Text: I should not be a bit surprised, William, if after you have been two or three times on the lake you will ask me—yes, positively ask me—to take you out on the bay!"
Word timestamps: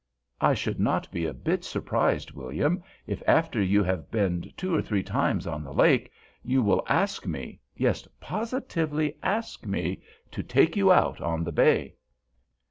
I 0.41 0.55
should 0.55 0.79
not 0.79 1.11
be 1.11 1.27
a 1.27 1.31
bit 1.47 1.63
surprised, 1.63 2.31
William, 2.31 2.81
if 3.05 3.21
after 3.27 3.61
you 3.61 3.83
have 3.83 4.09
been 4.09 4.51
two 4.57 4.73
or 4.73 4.81
three 4.81 5.03
times 5.03 5.45
on 5.45 5.63
the 5.63 5.75
lake 5.75 6.11
you 6.41 6.63
will 6.63 6.83
ask 6.89 7.27
me—yes, 7.27 8.07
positively 8.19 9.15
ask 9.21 9.63
me—to 9.67 10.41
take 10.41 10.75
you 10.75 10.91
out 10.91 11.21
on 11.21 11.43
the 11.43 11.51
bay!" 11.51 11.93